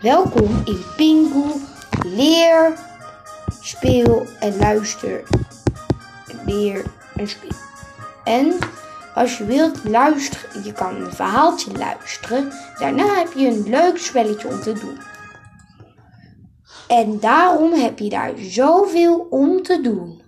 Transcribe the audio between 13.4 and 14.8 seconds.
een leuk spelletje om te